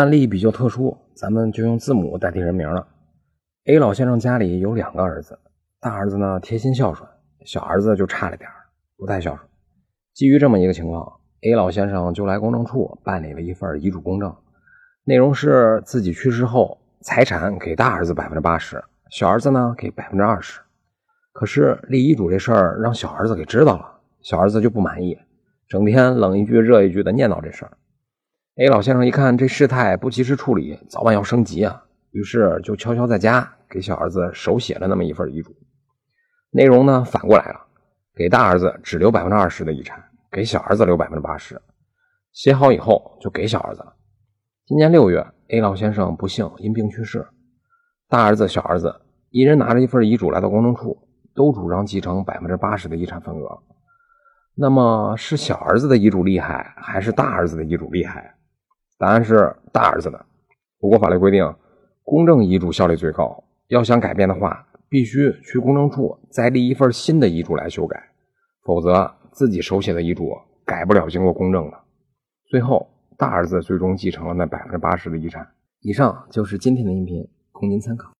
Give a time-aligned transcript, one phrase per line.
[0.00, 2.86] 案例比较特殊，咱们就用字母代替人名了。
[3.66, 5.38] A 老先生家里有两个儿子，
[5.78, 7.06] 大儿子呢贴心孝顺，
[7.44, 8.54] 小儿子就差了点儿
[8.96, 9.46] 不太孝顺。
[10.14, 11.06] 基于这么一个情况
[11.42, 14.34] ，A 老先生就来公证处办理了一份遗嘱公证，
[15.04, 20.62] 内容是自己去世后，财产给大儿子百分之八十，小儿子呢给百分之二十。
[21.32, 25.18] 可是立遗嘱这事儿让小儿子给知道了，小儿子就不满意。
[25.68, 27.72] 整天冷一句热一句的念叨这事儿
[28.56, 35.54] ，A 老先生一看这事态不及时处理，早晚要升级啊，于是就悄悄在家给小儿子手写了那么一份遗嘱。
[36.50, 37.60] 内容呢反过来了，
[38.14, 41.60] 给大儿子只留百分之二十的遗产，给小儿子留百分之八十。
[42.32, 43.94] 写好以后就给小儿子了。
[44.66, 47.26] 今年六月，A 老先生不幸因病去世，
[48.08, 50.96] 大儿子、小儿子一人拿着一份遗嘱来到公证处，
[51.34, 53.62] 都主张继承百分之八十的遗产份额。
[54.54, 58.34] 那么是小儿子的遗嘱厉害，还是大儿子的遗嘱厉害？
[59.00, 60.26] 答案是大儿子的。
[60.78, 61.42] 不过法律规定，
[62.02, 67.98] 公证遗嘱效力最高，要想改变的话，必须去公证处再立一份新的遗嘱来修改，
[68.62, 70.30] 否则自己手写的遗嘱
[70.66, 71.78] 改不了经过公证的。
[72.50, 75.48] 最后，大儿子最终继承了那百分之八十的遗产。
[75.80, 78.06] 以上就是今天的音频，供您参考。